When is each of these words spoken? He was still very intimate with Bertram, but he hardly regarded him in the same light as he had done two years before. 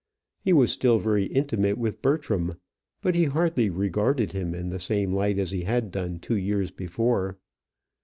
He 0.39 0.51
was 0.51 0.71
still 0.71 0.97
very 0.97 1.25
intimate 1.25 1.77
with 1.77 2.01
Bertram, 2.01 2.53
but 3.03 3.13
he 3.13 3.25
hardly 3.25 3.69
regarded 3.69 4.31
him 4.31 4.55
in 4.55 4.69
the 4.69 4.79
same 4.79 5.13
light 5.13 5.37
as 5.37 5.51
he 5.51 5.61
had 5.61 5.91
done 5.91 6.17
two 6.17 6.37
years 6.37 6.71
before. 6.71 7.37